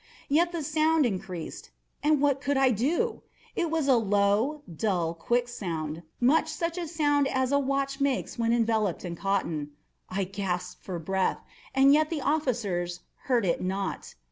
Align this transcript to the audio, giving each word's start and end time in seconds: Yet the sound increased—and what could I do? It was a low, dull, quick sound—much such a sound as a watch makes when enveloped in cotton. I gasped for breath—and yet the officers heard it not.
Yet 0.29 0.51
the 0.51 0.63
sound 0.63 1.05
increased—and 1.05 2.21
what 2.21 2.41
could 2.41 2.57
I 2.57 2.71
do? 2.71 3.21
It 3.55 3.69
was 3.69 3.87
a 3.87 3.97
low, 3.97 4.63
dull, 4.75 5.13
quick 5.13 5.47
sound—much 5.47 6.47
such 6.49 6.79
a 6.79 6.87
sound 6.87 7.27
as 7.27 7.51
a 7.51 7.59
watch 7.59 8.01
makes 8.01 8.35
when 8.39 8.51
enveloped 8.51 9.05
in 9.05 9.15
cotton. 9.15 9.73
I 10.09 10.23
gasped 10.23 10.83
for 10.83 10.97
breath—and 10.97 11.93
yet 11.93 12.09
the 12.09 12.21
officers 12.21 13.01
heard 13.25 13.45
it 13.45 13.61
not. 13.61 14.15